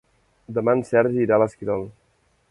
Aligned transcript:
Demà 0.57 0.73
en 0.77 0.81
Sergi 0.87 1.21
irà 1.25 1.37
a 1.37 1.41
l'Esquirol. 1.43 1.85